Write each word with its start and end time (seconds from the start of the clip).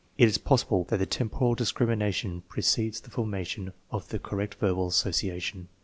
It 0.17 0.27
is 0.27 0.39
possible 0.39 0.83
that 0.85 0.97
lie 0.99 1.05
temporal 1.05 1.53
discrimination 1.53 2.41
precedes 2.49 3.01
the 3.01 3.11
'formation 3.11 3.71
of 3.91 4.09
the 4.09 4.17
correct 4.17 4.55
verbal 4.55 4.87
association. 4.87 5.67